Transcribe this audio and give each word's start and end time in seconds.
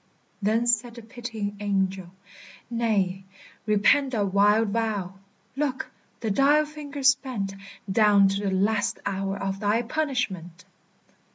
Then 0.41 0.65
said 0.65 0.95
the 0.95 1.03
pitying 1.03 1.57
angel, 1.59 2.09
"Nay, 2.71 3.23
repent 3.67 4.13
That 4.13 4.33
wild 4.33 4.69
vow! 4.69 5.13
Look, 5.55 5.91
the 6.21 6.31
dial 6.31 6.65
finger's 6.65 7.13
bent 7.13 7.53
Down 7.87 8.27
to 8.29 8.41
the 8.49 8.51
last 8.51 8.97
hour 9.05 9.37
of 9.37 9.59
thy 9.59 9.83
punishment!" 9.83 10.65